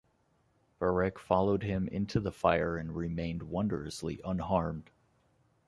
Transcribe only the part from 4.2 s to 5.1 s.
unharmed.